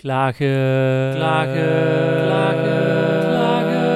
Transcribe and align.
Klagen, 0.00 1.12
klagen, 1.14 2.24
klagen, 2.24 3.20
klagen. 3.20 3.92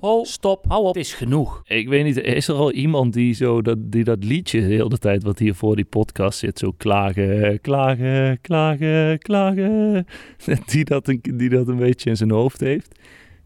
Oh, 0.00 0.24
stop, 0.24 0.64
hou 0.68 0.82
op, 0.82 0.94
het 0.94 1.04
is 1.04 1.14
genoeg. 1.14 1.62
Ik 1.66 1.88
weet 1.88 2.04
niet, 2.04 2.16
is 2.16 2.48
er 2.48 2.54
al 2.54 2.72
iemand 2.72 3.12
die, 3.12 3.34
zo 3.34 3.62
dat, 3.62 3.76
die 3.80 4.04
dat 4.04 4.24
liedje 4.24 4.60
de 4.60 4.66
hele 4.66 4.98
tijd 4.98 5.22
wat 5.22 5.38
hier 5.38 5.54
voor 5.54 5.76
die 5.76 5.84
podcast 5.84 6.38
zit, 6.38 6.58
zo 6.58 6.72
klagen, 6.76 7.60
klagen, 7.60 8.40
klagen, 8.40 9.18
klagen, 9.18 10.06
die 10.66 10.84
dat 10.84 11.08
een, 11.08 11.20
die 11.34 11.48
dat 11.48 11.68
een 11.68 11.76
beetje 11.76 12.10
in 12.10 12.16
zijn 12.16 12.30
hoofd 12.30 12.60
heeft? 12.60 12.98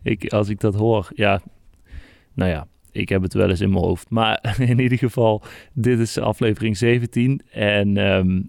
Ik, 0.03 0.33
als 0.33 0.49
ik 0.49 0.61
dat 0.61 0.75
hoor, 0.75 1.11
ja, 1.15 1.41
nou 2.35 2.51
ja, 2.51 2.67
ik 2.99 3.09
heb 3.09 3.23
het 3.23 3.35
wel 3.35 3.49
eens 3.49 3.61
in 3.61 3.71
mijn 3.71 3.85
hoofd. 3.85 4.11
Maar 4.11 4.57
in 4.69 4.80
ieder 4.80 4.98
geval, 4.98 5.43
dit 5.73 5.98
is 5.98 6.19
aflevering 6.19 6.77
17. 6.77 7.41
En 7.51 7.97
ehm, 7.97 8.41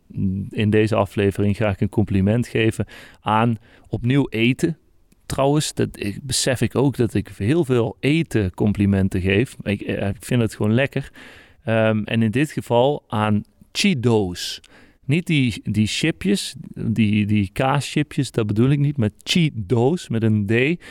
in 0.49 0.69
deze 0.69 0.95
aflevering 0.95 1.57
ga 1.57 1.69
ik 1.69 1.81
een 1.81 1.89
compliment 1.89 2.47
geven 2.47 2.85
aan 3.21 3.57
opnieuw 3.87 4.27
eten. 4.29 4.77
Trouwens, 5.25 5.73
dat 5.73 5.89
besef 6.21 6.61
ik 6.61 6.75
ook 6.75 6.97
dat 6.97 7.13
ik 7.13 7.31
heel 7.37 7.65
veel 7.65 7.97
eten 7.99 8.53
complimenten 8.53 9.21
geef. 9.21 9.55
Ik, 9.63 9.81
eh, 9.81 10.07
ik 10.07 10.15
vind 10.19 10.41
het 10.41 10.55
gewoon 10.55 10.73
lekker. 10.73 11.11
Ehm, 11.63 12.03
en 12.03 12.21
in 12.21 12.31
dit 12.31 12.51
geval 12.51 13.03
aan 13.07 13.43
Cheetos. 13.71 14.61
Niet 15.05 15.27
die, 15.27 15.61
die 15.63 15.87
chipjes, 15.87 16.55
die, 16.73 17.25
die 17.25 17.49
kaaschipjes, 17.53 18.31
dat 18.31 18.47
bedoel 18.47 18.69
ik 18.69 18.79
niet. 18.79 18.97
Maar 18.97 19.09
Cheetos 19.23 20.09
met 20.09 20.23
een 20.23 20.45
D. 20.45 20.83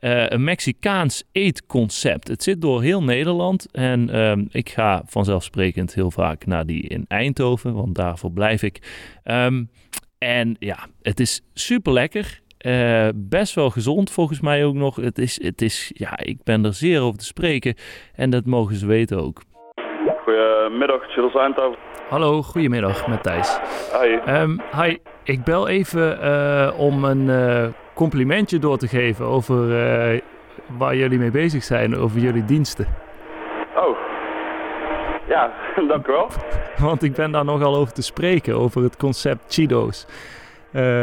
Uh, 0.00 0.28
een 0.28 0.44
Mexicaans 0.44 1.24
eetconcept. 1.32 2.28
Het 2.28 2.42
zit 2.42 2.60
door 2.60 2.82
heel 2.82 3.02
Nederland 3.02 3.70
en 3.70 4.08
uh, 4.14 4.32
ik 4.50 4.68
ga 4.68 5.02
vanzelfsprekend 5.06 5.94
heel 5.94 6.10
vaak 6.10 6.46
naar 6.46 6.66
die 6.66 6.82
in 6.82 7.04
Eindhoven, 7.08 7.74
want 7.74 7.94
daarvoor 7.94 8.30
blijf 8.32 8.62
ik. 8.62 8.78
Um, 9.24 9.70
en 10.18 10.56
ja, 10.58 10.78
het 11.02 11.20
is 11.20 11.42
super 11.54 11.92
lekker. 11.92 12.40
Uh, 12.66 13.08
best 13.14 13.54
wel 13.54 13.70
gezond 13.70 14.10
volgens 14.10 14.40
mij 14.40 14.64
ook 14.64 14.74
nog. 14.74 14.96
Het 14.96 15.18
is, 15.18 15.42
het 15.42 15.62
is, 15.62 15.90
ja, 15.94 16.18
ik 16.18 16.38
ben 16.44 16.64
er 16.64 16.74
zeer 16.74 17.00
over 17.00 17.18
te 17.18 17.24
spreken 17.24 17.74
en 18.14 18.30
dat 18.30 18.46
mogen 18.46 18.74
ze 18.74 18.86
weten 18.86 19.22
ook. 19.22 19.42
Goedemiddag, 20.24 21.12
Gilles 21.12 21.34
Eindhoven. 21.34 21.78
Hallo, 22.08 22.42
goedemiddag 22.42 23.06
met 23.06 23.22
Thijs. 23.22 23.58
Hi. 24.00 24.32
Um, 24.32 24.60
hi, 24.82 24.96
ik 25.24 25.44
bel 25.44 25.68
even 25.68 26.18
uh, 26.22 26.74
om 26.78 27.04
een 27.04 27.26
uh, 27.26 27.68
complimentje 27.98 28.58
door 28.58 28.78
te 28.78 28.88
geven 28.88 29.26
over 29.26 29.56
uh, 29.68 30.20
waar 30.78 30.96
jullie 30.96 31.18
mee 31.18 31.30
bezig 31.30 31.62
zijn, 31.62 31.96
over 31.96 32.18
jullie 32.18 32.44
diensten. 32.44 32.86
Oh, 33.76 33.96
ja, 35.28 35.52
dank 35.88 36.06
u 36.06 36.12
wel. 36.12 36.28
Want 36.88 37.02
ik 37.02 37.14
ben 37.14 37.30
daar 37.30 37.44
nogal 37.44 37.76
over 37.76 37.92
te 37.92 38.02
spreken, 38.02 38.54
over 38.54 38.82
het 38.82 38.96
concept 38.96 39.54
Cheetos. 39.54 40.06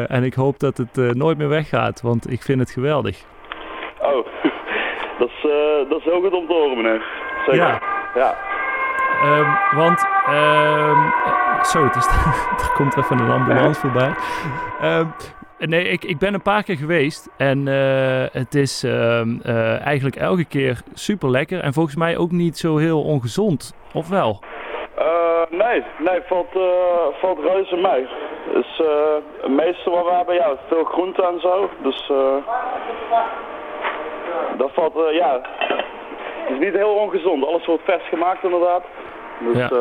en 0.08 0.24
ik 0.24 0.34
hoop 0.34 0.60
dat 0.60 0.78
het 0.78 1.16
nooit 1.16 1.38
meer 1.38 1.50
weggaat, 1.50 2.02
want 2.02 2.32
ik 2.32 2.42
vind 2.42 2.60
het 2.60 2.72
geweldig. 2.72 3.24
Oh, 4.02 4.26
dat 5.20 5.30
is, 5.30 5.42
dat 5.90 6.00
is 6.00 6.04
heel 6.04 6.22
goed 6.22 6.34
om 6.34 6.48
te 6.48 6.54
horen, 6.54 6.78
meneer. 6.78 7.06
Zeker. 7.46 7.58
Ja. 7.58 7.82
ja. 8.16 8.36
Um, 9.24 9.78
want, 9.78 10.06
um, 10.30 11.14
zo, 11.64 11.84
het 11.84 11.96
is, 11.96 12.06
er 12.66 12.72
komt 12.74 12.98
even 12.98 13.20
een 13.20 13.32
ambulance 13.32 13.80
voorbij. 13.80 14.14
Um, 14.84 15.14
nee, 15.58 15.84
ik, 15.88 16.04
ik 16.04 16.18
ben 16.18 16.34
een 16.34 16.42
paar 16.42 16.64
keer 16.64 16.78
geweest 16.78 17.30
en 17.38 17.68
uh, 17.68 18.24
het 18.32 18.56
is 18.56 18.84
uh, 18.84 19.86
eigenlijk 19.86 20.16
elke 20.16 20.46
keer 20.46 20.82
super 20.94 21.30
lekker 21.30 21.60
en 21.60 21.74
volgens 21.74 21.96
mij 21.96 22.18
ook 22.18 22.32
niet 22.32 22.58
zo 22.58 22.78
heel 22.78 23.04
ongezond, 23.04 23.76
of 23.94 24.10
wel? 24.10 24.40
Uh, 25.00 25.60
nee, 25.60 25.84
nee, 26.00 26.22
valt, 26.28 26.58
valt 27.20 27.40
reuze 27.40 27.76
mee. 27.76 28.08
Dus 28.54 28.82
het 29.42 29.52
meeste 29.52 29.90
wat 29.90 30.06
we 30.06 30.12
hebben, 30.12 30.36
ja, 30.36 30.56
veel 30.68 30.84
groente 30.84 31.24
en 31.24 31.40
zo, 31.40 31.70
dus 31.84 32.12
dat 34.58 34.72
valt, 34.74 34.94
ja, 35.12 35.42
het 36.46 36.54
is 36.54 36.60
niet 36.60 36.74
heel 36.74 36.94
ongezond. 36.94 37.46
Alles 37.46 37.66
wordt 37.66 37.84
vers 37.84 38.08
gemaakt 38.10 38.44
inderdaad. 38.44 38.84
Dus, 39.40 39.58
ja. 39.58 39.70
Uh... 39.72 39.80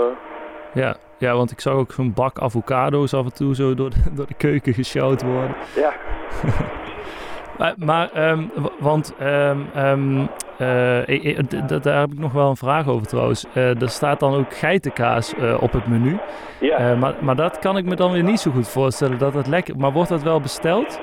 ja. 0.72 0.94
Ja, 1.18 1.34
want 1.36 1.50
ik 1.50 1.60
zag 1.60 1.74
ook 1.74 1.92
een 1.96 2.12
bak 2.12 2.38
avocado's 2.38 3.14
af 3.14 3.24
en 3.24 3.32
toe 3.32 3.54
zo 3.54 3.74
door 3.74 3.90
de, 3.90 3.96
door 4.16 4.26
de 4.26 4.34
keuken 4.34 4.74
gesjouwd 4.74 5.22
worden. 5.22 5.54
Ja. 5.74 5.92
maar, 7.58 7.74
maar 7.76 8.30
um, 8.30 8.50
want 8.78 9.14
um, 9.22 9.66
um, 9.76 10.28
uh, 10.58 11.78
daar 11.82 12.00
heb 12.00 12.12
ik 12.12 12.18
nog 12.18 12.32
wel 12.32 12.48
een 12.48 12.56
vraag 12.56 12.88
over 12.88 13.06
trouwens. 13.06 13.46
Uh, 13.54 13.82
er 13.82 13.88
staat 13.88 14.20
dan 14.20 14.34
ook 14.34 14.54
geitenkaas 14.54 15.34
op 15.60 15.72
het 15.72 15.86
menu. 15.86 16.18
Ja. 16.60 16.94
maar, 16.94 17.14
maar 17.20 17.36
dat 17.36 17.58
kan 17.58 17.76
ik 17.76 17.84
me 17.84 17.94
dan 17.94 18.12
weer 18.12 18.22
niet 18.22 18.40
zo 18.40 18.50
goed 18.50 18.68
voorstellen 18.68 19.18
dat 19.18 19.34
het 19.34 19.46
lekker... 19.46 19.76
Maar 19.76 19.92
wordt 19.92 20.08
dat 20.08 20.22
wel 20.22 20.40
besteld? 20.40 21.00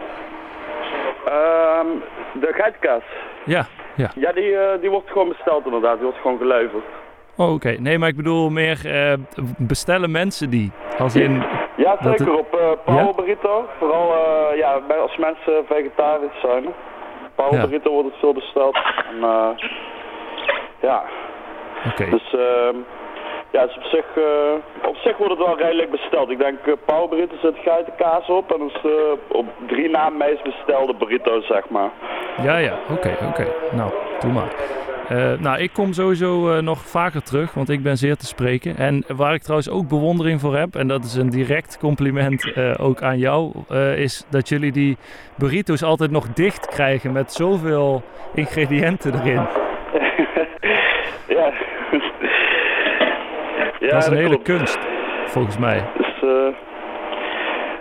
Ehm, 1.26 1.88
de 2.34 2.54
geitenkaas? 2.54 3.04
Ja. 3.46 3.66
Ja, 3.96 4.12
ja 4.16 4.32
die, 4.32 4.56
die 4.82 4.90
wordt 4.90 5.10
gewoon 5.10 5.28
besteld 5.28 5.66
inderdaad. 5.66 5.96
Die 5.96 6.04
wordt 6.04 6.22
gewoon 6.22 6.38
geleverd. 6.38 6.84
Oh, 7.38 7.46
oké. 7.46 7.54
Okay. 7.54 7.76
Nee, 7.80 7.98
maar 7.98 8.10
ik 8.10 8.16
bedoel 8.16 8.50
meer 8.50 8.82
uh, 8.86 9.14
bestellen 9.58 10.12
mensen 10.12 10.50
die? 10.50 10.72
Als 10.98 11.16
in... 11.16 11.44
Ja, 11.76 11.98
zeker. 12.02 12.26
Het... 12.26 12.40
Op 12.40 12.56
uh, 12.56 12.72
Power 12.86 13.06
ja? 13.06 13.14
Burrito. 13.16 13.66
Vooral 13.78 14.14
ja, 14.56 14.82
als 15.02 15.18
mensen 15.18 15.66
vegetarisch 15.66 16.40
zijn. 16.42 16.64
Power 17.36 17.54
ja. 17.54 17.62
Burrito 17.62 17.92
wordt 17.92 18.08
het 18.08 18.20
veel 18.20 18.34
besteld. 18.34 18.76
En, 19.10 19.20
ja. 20.82 21.04
Oké. 21.86 21.88
Okay. 21.88 22.10
Dus 22.10 22.34
ehm, 22.34 22.76
ja, 23.52 23.66
dus 23.66 23.76
op 23.76 23.84
zich, 23.84 24.06
op 24.86 24.96
zich 24.96 25.18
wordt 25.18 25.34
het 25.38 25.46
wel 25.46 25.58
redelijk 25.58 25.92
besteld. 25.92 26.30
Ik 26.30 26.40
denk 26.40 26.60
Power 26.86 27.10
Burrito 27.10 27.36
zit 27.42 27.56
geitenkaas 27.64 28.28
op. 28.30 28.54
En 28.54 28.60
dat 28.60 28.70
is 28.70 28.92
op 29.28 29.46
drie 29.68 29.90
na 29.90 30.10
meest 30.10 30.44
bestelde 30.44 30.94
burrito's, 30.96 31.48
zeg 31.48 31.70
maar. 31.70 31.90
Ja, 32.44 32.58
ja. 32.58 32.74
Oké, 32.90 32.94
okay, 32.94 33.28
oké. 33.30 33.48
Nou, 33.72 33.92
doe 34.20 34.32
maar. 34.32 34.50
Uh, 35.12 35.40
nou, 35.40 35.60
ik 35.60 35.74
kom 35.74 35.94
sowieso 35.94 36.56
uh, 36.56 36.62
nog 36.62 36.80
vaker 36.80 37.24
terug, 37.24 37.54
want 37.54 37.70
ik 37.70 37.84
ben 37.84 37.98
zeer 37.98 38.16
te 38.16 38.26
spreken. 38.26 38.78
En 38.78 39.04
waar 39.08 39.34
ik 39.34 39.42
trouwens 39.42 39.70
ook 39.70 39.88
bewondering 39.88 40.40
voor 40.40 40.56
heb, 40.56 40.76
en 40.76 40.88
dat 40.88 41.04
is 41.04 41.16
een 41.16 41.30
direct 41.30 41.78
compliment 41.78 42.46
uh, 42.46 42.74
ook 42.78 43.02
aan 43.02 43.18
jou, 43.18 43.52
is 43.96 44.26
dat 44.30 44.50
jullie 44.50 44.72
die 44.72 44.98
burritos 45.38 45.84
altijd 45.84 46.12
nog 46.12 46.28
dicht 46.34 46.68
krijgen 46.68 47.12
met 47.12 47.34
zoveel 47.34 48.04
ingrediënten 48.34 49.14
erin. 49.14 49.34
ja. 51.38 51.52
ja. 53.80 53.90
Dat 53.90 54.02
is 54.02 54.06
een 54.06 54.14
dat 54.14 54.24
hele 54.24 54.28
klopt. 54.28 54.44
kunst, 54.44 54.80
volgens 55.26 55.58
mij. 55.58 55.84
Dus, 55.98 56.22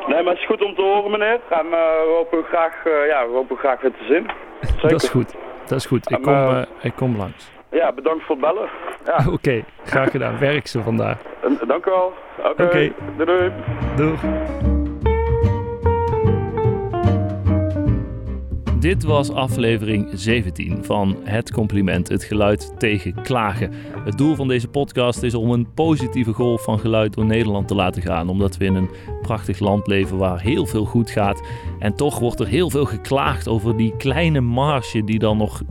nee, 0.07 0.23
maar 0.23 0.33
het 0.33 0.39
is 0.39 0.47
goed 0.47 0.63
om 0.63 0.75
te 0.75 0.83
horen, 0.83 1.11
meneer. 1.11 1.41
En 1.49 1.71
we 1.71 2.13
hopen 2.17 2.45
graag, 2.45 2.85
ja, 2.85 3.27
we 3.27 3.33
hopen 3.33 3.57
graag 3.57 3.81
weer 3.81 3.93
te 3.93 4.05
zien. 4.05 4.31
Zeker. 4.61 4.89
Dat 4.89 5.03
is 5.03 5.09
goed. 5.09 5.50
Dat 5.71 5.79
is 5.79 5.87
goed. 5.87 6.11
Ik 6.11 6.23
kom, 6.23 6.33
uh, 6.33 6.63
ik 6.81 6.93
kom 6.97 7.17
langs. 7.17 7.51
Ja, 7.71 7.93
bedankt 7.93 8.25
voor 8.25 8.37
het 8.37 8.45
bellen. 8.45 8.69
Ja. 9.07 9.17
Oké, 9.19 9.31
okay, 9.33 9.65
graag 9.85 10.11
gedaan. 10.11 10.39
Werk 10.39 10.67
ze 10.67 10.83
vandaag. 10.83 11.19
Dank 11.67 11.87
u 11.87 11.91
wel. 11.91 12.13
Oké. 12.39 12.49
Okay. 12.49 12.67
Okay. 12.67 12.93
Doei, 13.17 13.39
doei. 13.39 13.53
Doeg. 13.97 14.21
Dit 18.81 19.03
was 19.03 19.31
aflevering 19.31 20.09
17 20.13 20.85
van 20.85 21.17
Het 21.25 21.53
Compliment, 21.53 22.09
het 22.09 22.25
geluid 22.25 22.73
tegen 22.79 23.23
klagen. 23.23 23.73
Het 24.05 24.19
doel 24.19 24.35
van 24.35 24.49
deze 24.49 24.69
podcast 24.69 25.23
is 25.23 25.35
om 25.35 25.51
een 25.51 25.73
positieve 25.75 26.33
golf 26.33 26.63
van 26.65 26.79
geluid 26.79 27.15
door 27.15 27.25
Nederland 27.25 27.69
te 27.69 27.75
laten 27.75 28.03
gaan, 28.03 28.29
omdat 28.29 28.57
we 28.57 28.65
in 28.65 28.75
een 28.75 28.91
prachtig 29.23 29.59
land 29.59 29.87
leven 29.87 30.17
waar 30.17 30.41
heel 30.41 30.67
veel 30.67 30.85
goed 30.85 31.11
gaat. 31.11 31.43
En 31.79 31.95
toch 31.95 32.19
wordt 32.19 32.41
er 32.41 32.47
heel 32.47 32.71
veel 32.71 32.85
geklaagd 32.85 33.49
over 33.49 33.77
die 33.77 33.97
kleine 33.97 34.41
marge 34.41 35.05
die 35.05 35.19
dan 35.19 35.37
nog, 35.37 35.63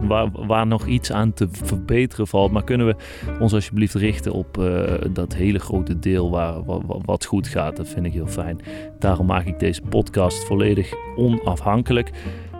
waar, 0.47 0.67
nog 0.67 0.85
iets 0.85 1.11
aan 1.11 1.33
te 1.33 1.47
verbeteren 1.51 2.27
valt. 2.27 2.51
Maar 2.51 2.63
kunnen 2.63 2.87
we 2.87 2.95
ons 3.39 3.53
alsjeblieft 3.53 3.93
richten 3.93 4.31
op 4.31 4.57
uh, 4.57 4.83
dat 5.11 5.35
hele 5.35 5.59
grote 5.59 5.99
deel 5.99 6.29
waar, 6.29 6.63
wat 7.05 7.25
goed 7.25 7.47
gaat? 7.47 7.77
Dat 7.77 7.87
vind 7.87 8.05
ik 8.05 8.13
heel 8.13 8.27
fijn. 8.27 8.59
Daarom 8.99 9.25
maak 9.25 9.45
ik 9.45 9.59
deze 9.59 9.81
podcast 9.81 10.45
volledig 10.45 10.93
onafhankelijk. 11.15 12.11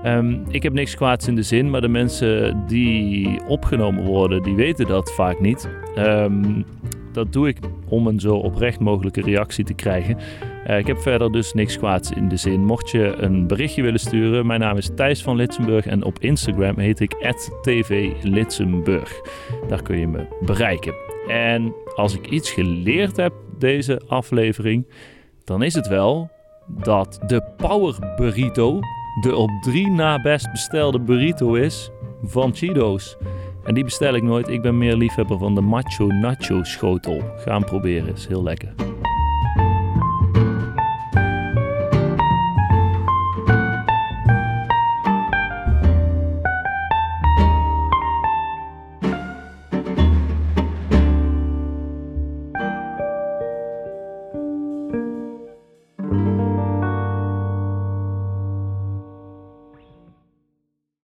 Um, 0.06 0.44
ik 0.50 0.64
heb 0.64 0.74
niks 0.74 0.96
kwaads 0.96 1.28
in 1.28 1.36
de 1.36 1.42
zin, 1.42 1.70
maar 1.70 1.82
de 1.82 1.88
mensen 1.88 2.64
die 2.68 3.40
opgenomen 3.48 4.04
worden, 4.04 4.44
die 4.44 4.56
weten 4.56 4.88
dat 4.88 5.14
vaak 5.14 5.40
niet. 5.40 5.70
Um, 5.98 6.66
dat 7.12 7.34
doe 7.34 7.48
ik 7.48 7.58
om 7.88 8.08
een 8.08 8.20
zo 8.20 8.36
oprecht 8.36 8.80
mogelijke 8.80 9.22
reactie 9.22 9.64
te 9.64 9.74
krijgen. 9.74 10.18
Uh, 10.68 10.78
ik 10.78 10.88
heb 10.88 10.98
verder 10.98 11.32
dus 11.32 11.54
niks 11.54 11.78
kwaads 11.78 12.12
in 12.12 12.28
de 12.28 12.36
zin. 12.36 12.66
Mocht 12.66 12.90
je 12.90 13.16
een 13.18 13.48
berichtje 13.48 13.82
willen 13.82 14.00
sturen, 14.00 14.46
mijn 14.46 14.60
naam 14.60 14.78
is 14.78 14.90
Thijs 14.96 15.24
van 15.24 15.36
Litsenburg 15.36 15.86
en 15.86 16.04
op 16.04 16.20
Instagram 16.20 16.78
heet 16.78 17.00
ik 17.00 17.36
@tvlitsenburg. 17.62 19.22
Daar 19.68 19.82
kun 19.82 20.00
je 20.00 20.08
me 20.08 20.26
bereiken. 20.42 20.94
En 21.28 21.74
als 21.96 22.16
ik 22.16 22.30
iets 22.30 22.52
geleerd 22.52 23.18
heb 23.18 23.34
deze 23.58 24.02
aflevering, 24.08 24.88
dan 25.44 25.64
is 25.64 25.74
het 25.74 25.88
wel 25.88 26.30
dat 26.68 27.20
de 27.28 27.44
Power 27.58 28.16
Burrito 28.18 28.80
de 29.20 29.36
op 29.36 29.50
drie 29.62 29.90
na 29.90 30.22
best 30.22 30.52
bestelde 30.52 31.00
burrito 31.00 31.54
is 31.54 31.90
van 32.24 32.56
Cheetos. 32.56 33.18
En 33.64 33.74
die 33.74 33.84
bestel 33.84 34.14
ik 34.14 34.24
nooit. 34.24 34.48
Ik 34.48 34.62
ben 34.62 34.78
meer 34.78 34.96
liefhebber 34.96 35.38
van 35.38 35.56
de 35.56 35.62
Macho 35.62 36.08
Nacho 36.08 36.64
schotel. 36.64 37.22
Ga 37.38 37.54
hem 37.54 37.66
proberen, 37.66 38.14
is 38.14 38.28
heel 38.28 38.44
lekker. 38.44 38.89